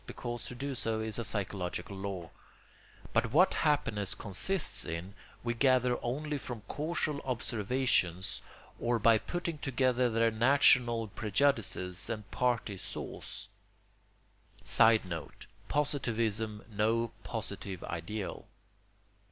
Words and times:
because 0.07 0.47
to 0.47 0.55
do 0.55 0.73
so 0.73 0.99
is 0.99 1.19
a 1.19 1.23
psychological 1.23 1.95
law); 1.95 2.27
but 3.13 3.31
what 3.31 3.53
happiness 3.53 4.15
consists 4.15 4.83
in 4.83 5.13
we 5.43 5.53
gather 5.53 5.99
only 6.03 6.39
from 6.39 6.63
casual 6.67 7.21
observations 7.23 8.41
or 8.79 8.97
by 8.97 9.19
putting 9.19 9.59
together 9.59 10.09
their 10.09 10.31
national 10.31 11.07
prejudices 11.09 12.09
and 12.09 12.31
party 12.31 12.77
saws. 12.77 13.47
[Sidenote: 14.63 15.45
Positivism 15.67 16.65
no 16.71 17.11
positive 17.23 17.83
ideal. 17.83 18.47